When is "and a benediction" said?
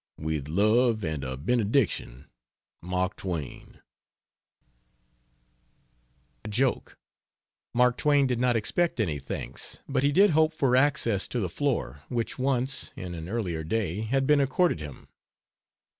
1.05-2.25